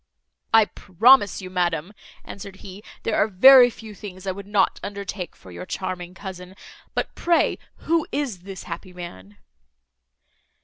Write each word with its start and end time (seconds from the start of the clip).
"I 0.51 0.65
promise 0.65 1.43
you, 1.43 1.51
madam," 1.51 1.93
answered 2.25 2.55
he, 2.65 2.81
"there 3.03 3.17
are 3.17 3.27
very 3.27 3.69
few 3.69 3.93
things 3.93 4.25
I 4.25 4.31
would 4.31 4.47
not 4.47 4.79
undertake 4.81 5.35
for 5.35 5.51
your 5.51 5.67
charming 5.67 6.15
cousin; 6.15 6.55
but 6.95 7.13
pray, 7.13 7.59
who 7.85 8.07
is 8.11 8.39
this 8.39 8.63
happy 8.63 8.93
man?" 8.93 9.37